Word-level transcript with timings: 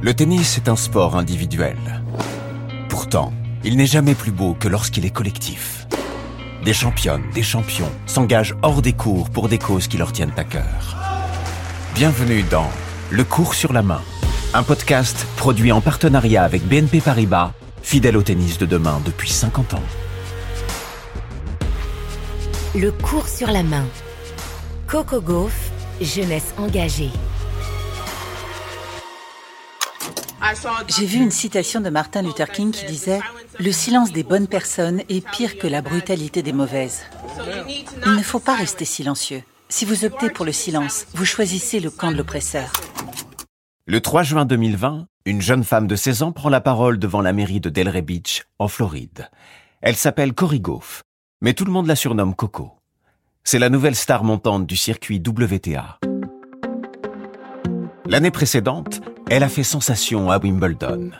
Le 0.00 0.14
tennis 0.14 0.58
est 0.58 0.68
un 0.68 0.76
sport 0.76 1.16
individuel. 1.16 1.76
Pourtant, 2.88 3.32
il 3.64 3.76
n'est 3.76 3.86
jamais 3.86 4.14
plus 4.14 4.30
beau 4.30 4.54
que 4.54 4.68
lorsqu'il 4.68 5.04
est 5.04 5.10
collectif. 5.10 5.88
Des 6.64 6.72
championnes, 6.72 7.24
des 7.34 7.42
champions 7.42 7.90
s'engagent 8.06 8.54
hors 8.62 8.80
des 8.80 8.92
cours 8.92 9.28
pour 9.28 9.48
des 9.48 9.58
causes 9.58 9.88
qui 9.88 9.96
leur 9.96 10.12
tiennent 10.12 10.32
à 10.36 10.44
cœur. 10.44 10.96
Bienvenue 11.96 12.44
dans 12.44 12.70
Le 13.10 13.24
cours 13.24 13.54
sur 13.54 13.72
la 13.72 13.82
main, 13.82 14.00
un 14.54 14.62
podcast 14.62 15.26
produit 15.36 15.72
en 15.72 15.80
partenariat 15.80 16.44
avec 16.44 16.62
BNP 16.62 17.00
Paribas, 17.00 17.52
fidèle 17.82 18.16
au 18.16 18.22
tennis 18.22 18.56
de 18.56 18.66
demain 18.66 19.00
depuis 19.04 19.30
50 19.30 19.74
ans. 19.74 19.82
Le 22.76 22.92
cours 22.92 23.26
sur 23.26 23.50
la 23.50 23.64
main. 23.64 23.86
Coco 24.86 25.20
Gauff, 25.20 25.72
jeunesse 26.00 26.54
engagée. 26.56 27.10
J'ai 30.88 31.06
vu 31.06 31.18
une 31.18 31.30
citation 31.30 31.80
de 31.80 31.90
Martin 31.90 32.22
Luther 32.22 32.50
King 32.50 32.70
qui 32.70 32.86
disait⁇ 32.86 33.18
Le 33.58 33.72
silence 33.72 34.12
des 34.12 34.22
bonnes 34.22 34.46
personnes 34.46 35.02
est 35.08 35.26
pire 35.28 35.58
que 35.58 35.66
la 35.66 35.82
brutalité 35.82 36.42
des 36.42 36.52
mauvaises. 36.52 37.02
Il 38.06 38.12
ne 38.12 38.22
faut 38.22 38.38
pas 38.38 38.54
rester 38.54 38.84
silencieux. 38.84 39.42
Si 39.68 39.84
vous 39.84 40.04
optez 40.04 40.30
pour 40.30 40.44
le 40.44 40.52
silence, 40.52 41.06
vous 41.14 41.24
choisissez 41.24 41.80
le 41.80 41.90
camp 41.90 42.10
de 42.10 42.16
l'oppresseur. 42.16 42.72
Le 43.86 44.00
3 44.00 44.22
juin 44.22 44.44
2020, 44.44 45.06
une 45.26 45.42
jeune 45.42 45.64
femme 45.64 45.86
de 45.86 45.96
16 45.96 46.22
ans 46.22 46.32
prend 46.32 46.48
la 46.48 46.60
parole 46.60 46.98
devant 46.98 47.20
la 47.20 47.32
mairie 47.32 47.60
de 47.60 47.68
Delray 47.68 48.02
Beach, 48.02 48.44
en 48.58 48.68
Floride. 48.68 49.28
Elle 49.82 49.96
s'appelle 49.96 50.32
Cory 50.32 50.60
Goff, 50.60 51.02
mais 51.42 51.52
tout 51.52 51.64
le 51.64 51.72
monde 51.72 51.86
la 51.86 51.96
surnomme 51.96 52.34
Coco. 52.34 52.72
C'est 53.44 53.58
la 53.58 53.68
nouvelle 53.68 53.96
star 53.96 54.24
montante 54.24 54.66
du 54.66 54.76
circuit 54.76 55.22
WTA. 55.26 55.98
L'année 58.06 58.30
précédente, 58.30 59.02
elle 59.30 59.42
a 59.42 59.48
fait 59.48 59.62
sensation 59.62 60.30
à 60.30 60.38
Wimbledon. 60.38 61.10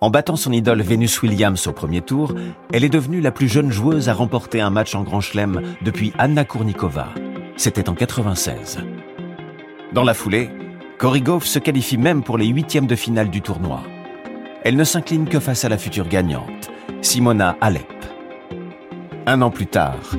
En 0.00 0.10
battant 0.10 0.36
son 0.36 0.52
idole 0.52 0.82
Venus 0.82 1.22
Williams 1.22 1.66
au 1.66 1.72
premier 1.72 2.00
tour, 2.00 2.34
elle 2.72 2.84
est 2.84 2.90
devenue 2.90 3.20
la 3.20 3.30
plus 3.30 3.48
jeune 3.48 3.70
joueuse 3.70 4.08
à 4.08 4.14
remporter 4.14 4.60
un 4.60 4.70
match 4.70 4.94
en 4.94 5.02
Grand 5.02 5.20
Chelem 5.20 5.60
depuis 5.82 6.12
Anna 6.18 6.44
Kournikova. 6.44 7.08
C'était 7.56 7.88
en 7.88 7.94
96. 7.94 8.78
Dans 9.92 10.04
la 10.04 10.14
foulée, 10.14 10.50
Cory 10.98 11.22
Goff 11.22 11.44
se 11.44 11.58
qualifie 11.58 11.98
même 11.98 12.22
pour 12.22 12.38
les 12.38 12.46
huitièmes 12.46 12.86
de 12.86 12.96
finale 12.96 13.30
du 13.30 13.40
tournoi. 13.40 13.80
Elle 14.62 14.76
ne 14.76 14.84
s'incline 14.84 15.28
que 15.28 15.40
face 15.40 15.64
à 15.64 15.68
la 15.68 15.78
future 15.78 16.08
gagnante, 16.08 16.70
Simona 17.02 17.56
Alep. 17.60 17.86
Un 19.26 19.42
an 19.42 19.50
plus 19.50 19.66
tard, 19.66 20.16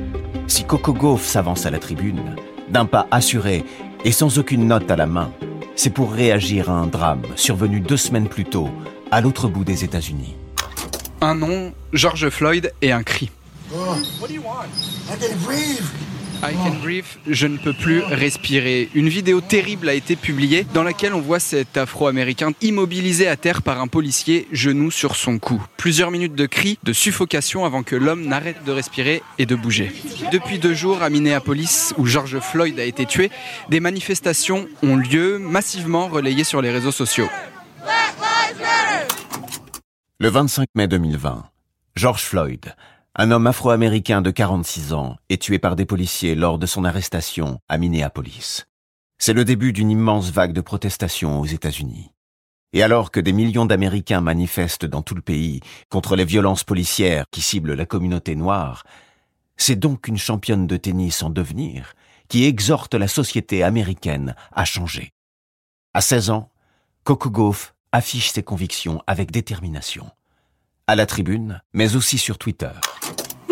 si 0.48 0.64
Coco 0.64 0.94
Gauff 0.94 1.26
s'avance 1.26 1.66
à 1.66 1.72
la 1.72 1.80
tribune, 1.80 2.36
d'un 2.70 2.86
pas 2.86 3.08
assuré 3.12 3.64
et 4.04 4.12
sans 4.12 4.38
aucune 4.38 4.68
note 4.68 4.90
à 4.90 4.96
la 4.96 5.06
main, 5.08 5.32
c'est 5.76 5.90
pour 5.90 6.12
réagir 6.12 6.70
à 6.70 6.74
un 6.74 6.88
drame 6.88 7.24
survenu 7.36 7.80
deux 7.80 7.98
semaines 7.98 8.28
plus 8.28 8.46
tôt, 8.46 8.70
à 9.12 9.22
l'autre 9.22 9.48
bout 9.48 9.64
des 9.64 9.84
États-Unis. 9.84 10.36
Un 11.22 11.36
nom, 11.36 11.74
George 11.94 12.30
Floyd 12.30 12.74
et 12.82 12.92
un 12.92 13.04
cri. 13.04 13.30
I 15.08 16.05
can 16.42 16.76
breathe, 16.82 17.06
je 17.28 17.48
ne 17.48 17.58
peux 17.58 17.74
plus 17.74 18.02
respirer. 18.02 18.90
Une 18.94 19.10
vidéo 19.10 19.42
terrible 19.42 19.90
a 19.90 19.94
été 19.94 20.16
publiée 20.16 20.66
dans 20.74 20.84
laquelle 20.84 21.14
on 21.14 21.22
voit 21.22 21.40
cet 21.40 21.78
Afro-Américain 21.78 22.52
immobilisé 22.62 23.28
à 23.28 23.36
terre 23.36 23.62
par 23.62 23.82
un 23.82 23.88
policier, 23.88 24.48
genou 24.52 24.92
sur 24.92 25.16
son 25.16 25.40
cou. 25.40 25.62
Plusieurs 25.78 26.12
minutes 26.12 26.36
de 26.36 26.46
cris, 26.46 26.80
de 26.84 26.94
suffocation 26.94 27.66
avant 27.66 27.84
que 27.84 27.96
l'homme 27.96 28.26
n'arrête 28.26 28.64
de 28.66 28.72
respirer 28.72 29.22
et 29.38 29.46
de 29.46 29.56
bouger. 29.56 29.92
Depuis 30.32 30.60
deux 30.60 30.74
jours 30.74 31.02
à 31.02 31.10
Minneapolis, 31.10 31.94
où 31.98 32.06
George 32.06 32.40
Floyd 32.40 32.80
a 32.80 32.84
été 32.84 33.06
tué, 33.06 33.32
des 33.70 33.80
manifestations 33.80 34.68
ont 34.84 34.96
lieu, 34.96 35.40
massivement 35.40 36.08
relayées 36.08 36.44
sur 36.44 36.62
les 36.62 36.72
réseaux 36.72 36.92
sociaux. 36.92 37.30
Le 40.20 40.30
25 40.30 40.70
mai 40.76 40.88
2020, 40.88 41.44
George 41.96 42.24
Floyd, 42.24 42.74
un 43.18 43.32
homme 43.32 43.48
afro-américain 43.48 44.22
de 44.22 44.30
46 44.30 44.92
ans 44.92 45.16
est 45.30 45.42
tué 45.42 45.58
par 45.58 45.78
des 45.78 45.86
policiers 45.86 46.36
lors 46.36 46.60
de 46.60 46.66
son 46.66 46.84
arrestation 46.84 47.60
à 47.70 47.78
Minneapolis. 47.78 48.66
C'est 49.18 49.32
le 49.32 49.46
début 49.46 49.72
d'une 49.72 49.90
immense 49.90 50.32
vague 50.32 50.52
de 50.52 50.60
protestations 50.60 51.40
aux 51.40 51.46
États-Unis. 51.46 52.12
Et 52.74 52.84
alors 52.84 53.12
que 53.12 53.22
des 53.22 53.32
millions 53.32 53.66
d'Américains 53.66 54.20
manifestent 54.20 54.86
dans 54.86 55.02
tout 55.02 55.16
le 55.16 55.22
pays 55.22 55.62
contre 55.90 56.18
les 56.18 56.26
violences 56.26 56.66
policières 56.66 57.24
qui 57.32 57.40
ciblent 57.40 57.74
la 57.74 57.86
communauté 57.86 58.36
noire, 58.36 58.84
c'est 59.56 59.80
donc 59.80 60.10
une 60.10 60.18
championne 60.18 60.68
de 60.68 60.76
tennis 60.76 61.24
en 61.24 61.30
devenir 61.30 61.94
qui 62.28 62.44
exhorte 62.44 62.96
la 62.96 63.08
société 63.08 63.64
américaine 63.64 64.36
à 64.52 64.66
changer. 64.66 65.14
À 65.94 66.02
16 66.02 66.32
ans, 66.32 66.52
Coco 67.06 67.30
Gauff 67.30 67.76
affiche 67.94 68.32
ses 68.32 68.44
convictions 68.44 69.02
avec 69.08 69.32
détermination. 69.32 70.12
À 70.88 70.96
la 70.98 71.06
tribune, 71.06 71.62
mais 71.74 71.96
aussi 71.96 72.18
sur 72.18 72.38
Twitter 72.38 72.72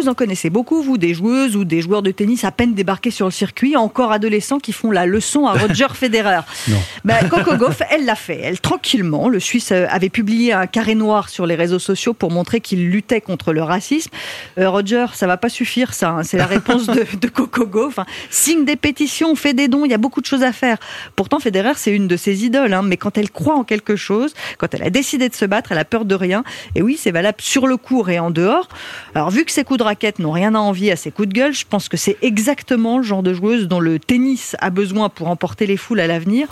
vous 0.04 0.10
en 0.10 0.14
connaissez 0.14 0.50
beaucoup, 0.50 0.82
vous, 0.82 0.98
des 0.98 1.14
joueuses 1.14 1.56
ou 1.56 1.64
des 1.64 1.82
joueurs 1.82 2.02
de 2.02 2.12
tennis 2.12 2.44
à 2.44 2.52
peine 2.52 2.74
débarqués 2.74 3.10
sur 3.10 3.26
le 3.26 3.32
circuit, 3.32 3.78
encore 3.78 4.12
adolescents 4.12 4.60
qui 4.60 4.74
font 4.74 4.92
la 4.92 5.06
leçon 5.06 5.48
à 5.48 5.54
Roger 5.54 5.88
Federer. 5.94 6.42
Non. 6.68 6.78
Ben, 7.06 7.30
Coco 7.30 7.56
Gauff, 7.56 7.82
elle 7.90 8.04
l'a 8.04 8.16
fait. 8.16 8.40
Elle, 8.44 8.60
tranquillement, 8.60 9.30
le 9.30 9.40
Suisse 9.40 9.72
euh, 9.72 9.86
avait 9.90 10.10
publié 10.10 10.52
un 10.52 10.68
carré 10.68 10.96
noir 10.96 11.30
sur 11.30 11.46
les 11.46 11.56
réseaux 11.56 11.80
sociaux 11.80 12.14
pour 12.14 12.32
montrer 12.32 12.60
qu'il 12.60 12.90
luttait 12.90 13.22
contre 13.22 13.54
le 13.54 13.64
racisme. 13.64 14.12
Euh, 14.58 14.70
Roger, 14.70 15.06
ça 15.14 15.26
va 15.26 15.38
pas 15.38 15.48
suffire, 15.48 15.94
ça. 15.94 16.10
Hein. 16.10 16.24
C'est 16.24 16.38
la 16.38 16.48
réponse 16.48 16.86
de, 16.88 17.06
de 17.20 17.28
Coco 17.30 17.66
Gauff. 17.66 18.00
Hein. 18.00 18.06
Signe 18.30 18.66
des 18.66 18.76
pétitions, 18.76 19.36
fait 19.36 19.54
des 19.54 19.70
dons, 19.70 19.86
il 19.86 19.92
y 19.92 19.96
a 19.96 19.98
beaucoup 19.98 20.20
de 20.20 20.26
choses 20.26 20.44
à 20.44 20.52
faire. 20.52 20.78
Pourtant, 21.16 21.40
Federer, 21.40 21.74
c'est 21.78 21.92
une 21.92 22.10
de 22.10 22.18
ses 22.18 22.44
idoles. 22.44 22.74
Hein. 22.74 22.82
Mais 22.84 22.98
quand 22.98 23.18
elle 23.18 23.32
croit 23.32 23.56
en 23.56 23.64
quelque 23.64 23.96
chose, 23.96 24.34
quand 24.58 24.74
elle 24.74 24.84
a 24.84 24.90
décidé 24.90 25.30
de 25.30 25.36
se 25.36 25.46
battre, 25.46 25.72
elle 25.72 25.80
a 25.80 25.86
peur 25.86 26.04
de 26.04 26.16
rien. 26.16 26.44
Et 26.76 26.82
oui, 26.82 26.98
c'est 27.00 27.12
valable 27.12 27.38
sur 27.40 27.68
le 27.68 27.78
court 27.78 28.10
et 28.10 28.20
en 28.20 28.32
dehors. 28.32 28.68
Alors, 29.16 29.30
vu 29.30 29.46
que 29.46 29.52
ses 29.52 29.64
coups 29.64 29.78
de 29.78 29.84
n'ont 30.20 30.32
rien 30.32 30.56
à 30.56 30.60
envier 30.60 30.92
à 30.92 30.96
ses 30.96 31.12
coups 31.12 31.28
de 31.30 31.34
gueule. 31.34 31.54
Je 31.54 31.66
pense 31.66 31.90
que 31.90 31.98
c'est 31.98 32.18
exactement 32.22 32.98
le 32.98 33.04
genre 33.04 33.24
de 33.24 33.34
joueuse 33.34 33.68
dont 33.68 33.80
le 33.80 34.00
tennis 34.00 34.56
a 34.60 34.70
besoin 34.70 35.10
pour 35.10 35.28
emporter 35.30 35.66
les 35.66 35.78
foules 35.78 36.00
à 36.00 36.08
l'avenir. 36.08 36.48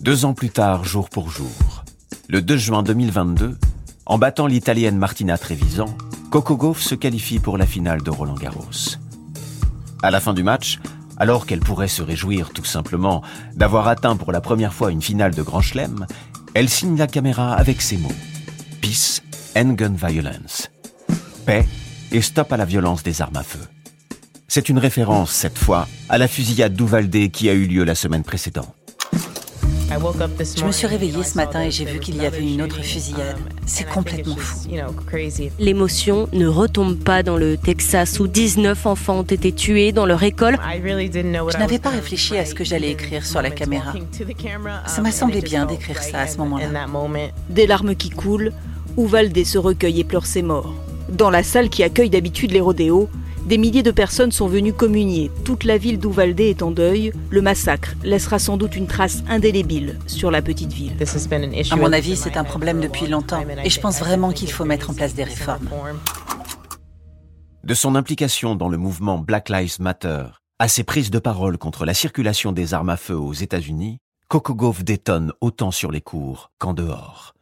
Deux 0.00 0.24
ans 0.24 0.34
plus 0.34 0.50
tard, 0.50 0.84
jour 0.84 1.08
pour 1.08 1.30
jour, 1.30 1.84
le 2.28 2.42
2 2.42 2.56
juin 2.56 2.82
2022, 2.82 3.56
en 4.06 4.18
battant 4.18 4.48
l'Italienne 4.48 4.98
Martina 4.98 5.38
Trevisan, 5.38 5.96
Coco 6.30 6.56
Gauff 6.56 6.80
se 6.80 6.96
qualifie 6.96 7.38
pour 7.38 7.56
la 7.56 7.66
finale 7.66 8.02
de 8.02 8.10
Roland 8.10 8.34
Garros. 8.34 8.96
À 10.02 10.10
la 10.10 10.18
fin 10.18 10.34
du 10.34 10.42
match, 10.42 10.80
alors 11.18 11.46
qu'elle 11.46 11.60
pourrait 11.60 11.86
se 11.86 12.02
réjouir 12.02 12.50
tout 12.50 12.64
simplement 12.64 13.22
d'avoir 13.54 13.86
atteint 13.86 14.16
pour 14.16 14.32
la 14.32 14.40
première 14.40 14.74
fois 14.74 14.90
une 14.90 15.02
finale 15.02 15.34
de 15.34 15.42
Grand 15.42 15.60
Chelem, 15.60 16.06
elle 16.54 16.68
signe 16.68 16.96
la 16.96 17.06
caméra 17.06 17.54
avec 17.54 17.80
ces 17.80 17.96
mots. 17.96 18.08
Peace 18.80 19.22
End 19.54 19.74
Gun 19.74 19.94
Violence. 19.96 20.70
Paix 21.44 21.66
et 22.10 22.22
stop 22.22 22.52
à 22.52 22.56
la 22.56 22.64
violence 22.64 23.02
des 23.02 23.20
armes 23.20 23.36
à 23.36 23.42
feu. 23.42 23.60
C'est 24.48 24.68
une 24.68 24.78
référence, 24.78 25.30
cette 25.30 25.58
fois, 25.58 25.88
à 26.08 26.18
la 26.18 26.28
fusillade 26.28 26.74
d'Uvalde 26.74 27.30
qui 27.30 27.48
a 27.48 27.52
eu 27.52 27.66
lieu 27.66 27.84
la 27.84 27.94
semaine 27.94 28.22
précédente. 28.22 28.74
Je 30.56 30.64
me 30.64 30.72
suis 30.72 30.86
réveillée 30.86 31.22
ce 31.22 31.36
matin 31.36 31.62
et 31.62 31.70
j'ai 31.70 31.84
vu 31.84 32.00
qu'il 32.00 32.16
y 32.16 32.24
avait 32.24 32.40
une 32.40 32.62
autre 32.62 32.82
fusillade. 32.82 33.36
C'est 33.66 33.86
complètement 33.86 34.36
fou. 34.36 34.68
L'émotion 35.58 36.28
ne 36.32 36.46
retombe 36.46 36.96
pas 36.96 37.22
dans 37.22 37.36
le 37.36 37.58
Texas 37.58 38.18
où 38.18 38.26
19 38.26 38.86
enfants 38.86 39.18
ont 39.18 39.22
été 39.22 39.52
tués 39.52 39.92
dans 39.92 40.06
leur 40.06 40.22
école. 40.22 40.58
Je 40.74 41.58
n'avais 41.58 41.78
pas 41.78 41.90
réfléchi 41.90 42.38
à 42.38 42.46
ce 42.46 42.54
que 42.54 42.64
j'allais 42.64 42.90
écrire 42.90 43.26
sur 43.26 43.42
la 43.42 43.50
caméra. 43.50 43.92
Ça 44.86 45.02
m'a 45.02 45.12
semblé 45.12 45.42
bien 45.42 45.66
d'écrire 45.66 46.02
ça 46.02 46.20
à 46.20 46.26
ce 46.26 46.38
moment-là. 46.38 46.86
Des 47.50 47.66
larmes 47.66 47.94
qui 47.94 48.08
coulent, 48.08 48.52
Uvalde 48.98 49.44
se 49.44 49.58
recueille 49.58 50.00
et 50.00 50.04
pleure 50.04 50.26
ses 50.26 50.42
morts. 50.42 50.74
Dans 51.08 51.30
la 51.30 51.42
salle 51.42 51.70
qui 51.70 51.82
accueille 51.82 52.10
d'habitude 52.10 52.50
les 52.50 52.60
rodéos, 52.60 53.08
des 53.46 53.58
milliers 53.58 53.82
de 53.82 53.90
personnes 53.90 54.32
sont 54.32 54.46
venues 54.46 54.72
communier. 54.72 55.30
Toute 55.44 55.64
la 55.64 55.78
ville 55.78 55.98
d'Uvalde 55.98 56.38
est 56.40 56.62
en 56.62 56.70
deuil. 56.70 57.12
Le 57.30 57.42
massacre 57.42 57.94
laissera 58.04 58.38
sans 58.38 58.56
doute 58.56 58.76
une 58.76 58.86
trace 58.86 59.24
indélébile 59.28 59.98
sur 60.06 60.30
la 60.30 60.42
petite 60.42 60.72
ville. 60.72 60.92
À 61.70 61.76
mon 61.76 61.92
avis, 61.92 62.16
c'est 62.16 62.36
un 62.36 62.44
problème 62.44 62.80
depuis 62.80 63.06
longtemps 63.06 63.44
et 63.64 63.70
je 63.70 63.80
pense 63.80 63.98
vraiment 63.98 64.32
qu'il 64.32 64.50
faut 64.50 64.64
mettre 64.64 64.90
en 64.90 64.94
place 64.94 65.14
des 65.14 65.24
réformes. 65.24 65.68
De 67.64 67.74
son 67.74 67.94
implication 67.94 68.56
dans 68.56 68.68
le 68.68 68.76
mouvement 68.76 69.18
Black 69.18 69.48
Lives 69.48 69.80
Matter 69.80 70.24
à 70.58 70.68
ses 70.68 70.84
prises 70.84 71.10
de 71.10 71.18
parole 71.18 71.58
contre 71.58 71.84
la 71.84 71.94
circulation 71.94 72.52
des 72.52 72.74
armes 72.74 72.90
à 72.90 72.96
feu 72.96 73.16
aux 73.16 73.32
États-Unis, 73.32 73.98
Coco 74.28 74.54
Gauff 74.54 74.84
détonne 74.84 75.32
autant 75.40 75.72
sur 75.72 75.90
les 75.90 76.00
cours 76.00 76.52
qu'en 76.58 76.72
dehors. 76.72 77.34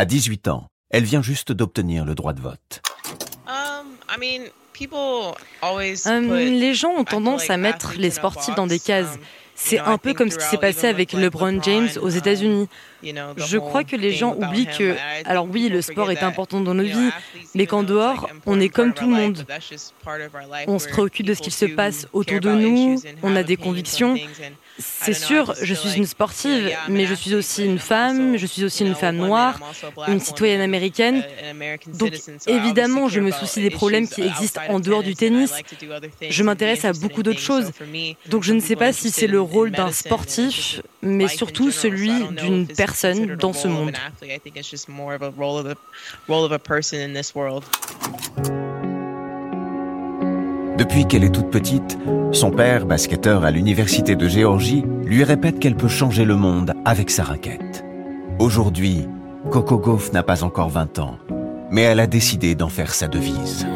À 0.00 0.06
18 0.06 0.48
ans, 0.48 0.66
elle 0.88 1.04
vient 1.04 1.20
juste 1.20 1.52
d'obtenir 1.52 2.06
le 2.06 2.14
droit 2.14 2.32
de 2.32 2.40
vote. 2.40 2.80
Euh, 6.06 6.38
les 6.38 6.72
gens 6.72 6.92
ont 6.96 7.04
tendance 7.04 7.50
à 7.50 7.58
mettre 7.58 7.92
les 7.98 8.10
sportifs 8.10 8.54
dans 8.54 8.66
des 8.66 8.78
cases. 8.78 9.18
C'est 9.54 9.78
un 9.78 9.98
peu 9.98 10.14
comme 10.14 10.30
ce 10.30 10.38
qui 10.38 10.46
s'est 10.46 10.56
passé 10.56 10.86
avec 10.86 11.12
LeBron 11.12 11.60
James 11.62 11.90
aux 12.00 12.08
États-Unis. 12.08 12.66
Je 13.02 13.58
crois 13.58 13.84
que 13.84 13.94
les 13.94 14.12
gens 14.12 14.34
oublient 14.34 14.68
que, 14.78 14.96
alors 15.26 15.46
oui, 15.46 15.68
le 15.68 15.82
sport 15.82 16.10
est 16.10 16.22
important 16.22 16.62
dans 16.62 16.72
nos 16.72 16.82
vies, 16.82 17.10
mais 17.54 17.66
qu'en 17.66 17.82
dehors, 17.82 18.30
on 18.46 18.58
est 18.58 18.70
comme 18.70 18.94
tout 18.94 19.04
le 19.04 19.14
monde. 19.14 19.44
On 20.66 20.78
se 20.78 20.88
préoccupe 20.88 21.26
de 21.26 21.34
ce 21.34 21.42
qu'il 21.42 21.52
se 21.52 21.66
passe 21.66 22.08
autour 22.14 22.40
de 22.40 22.54
nous, 22.54 23.02
on 23.22 23.36
a 23.36 23.42
des 23.42 23.58
convictions, 23.58 24.16
c'est 24.80 25.14
sûr, 25.14 25.54
je 25.60 25.74
suis 25.74 25.96
une 25.96 26.06
sportive, 26.06 26.70
mais 26.88 27.06
je 27.06 27.14
suis 27.14 27.34
aussi 27.34 27.64
une 27.64 27.78
femme, 27.78 28.36
je 28.36 28.46
suis 28.46 28.64
aussi 28.64 28.84
une 28.84 28.94
femme 28.94 29.16
noire, 29.16 29.58
une 30.08 30.20
citoyenne 30.20 30.60
américaine. 30.60 31.22
Donc 31.98 32.12
évidemment, 32.46 33.08
je 33.08 33.20
me 33.20 33.30
soucie 33.30 33.62
des 33.62 33.70
problèmes 33.70 34.08
qui 34.08 34.22
existent 34.22 34.60
en 34.68 34.80
dehors 34.80 35.02
du 35.02 35.14
tennis. 35.14 35.52
Je 36.28 36.42
m'intéresse 36.42 36.84
à 36.84 36.92
beaucoup 36.92 37.22
d'autres 37.22 37.40
choses. 37.40 37.70
Donc 38.26 38.42
je 38.42 38.52
ne 38.52 38.60
sais 38.60 38.76
pas 38.76 38.92
si 38.92 39.10
c'est 39.10 39.26
le 39.26 39.40
rôle 39.40 39.70
d'un 39.70 39.92
sportif, 39.92 40.82
mais 41.02 41.28
surtout 41.28 41.70
celui 41.70 42.12
d'une 42.30 42.66
personne 42.66 43.36
dans 43.36 43.52
ce 43.52 43.68
monde. 43.68 43.92
Depuis 50.80 51.04
qu'elle 51.04 51.24
est 51.24 51.34
toute 51.34 51.50
petite, 51.50 51.98
son 52.32 52.50
père, 52.50 52.86
basketteur 52.86 53.44
à 53.44 53.50
l'université 53.50 54.16
de 54.16 54.26
Géorgie, 54.26 54.82
lui 55.04 55.24
répète 55.24 55.58
qu'elle 55.58 55.76
peut 55.76 55.88
changer 55.88 56.24
le 56.24 56.36
monde 56.36 56.72
avec 56.86 57.10
sa 57.10 57.22
raquette. 57.22 57.84
Aujourd'hui, 58.38 59.06
Coco 59.50 59.76
Gauff 59.76 60.10
n'a 60.14 60.22
pas 60.22 60.42
encore 60.42 60.70
20 60.70 60.98
ans, 61.00 61.18
mais 61.70 61.82
elle 61.82 62.00
a 62.00 62.06
décidé 62.06 62.54
d'en 62.54 62.70
faire 62.70 62.94
sa 62.94 63.08
devise. 63.08 63.66